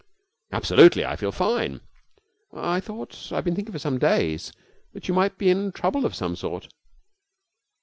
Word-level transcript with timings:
'Absolutely. 0.51 1.05
I 1.05 1.15
feel 1.15 1.31
fine.' 1.31 1.79
'I 2.51 2.79
thought 2.79 3.31
I've 3.31 3.43
been 3.43 3.53
thinking 3.55 3.71
for 3.71 3.77
some 3.77 3.99
days 3.99 4.51
that 4.93 5.07
you 5.07 5.13
might 5.13 5.37
be 5.37 5.51
in 5.51 5.71
trouble 5.71 6.07
of 6.07 6.15
some 6.15 6.35
sort.' 6.35 6.69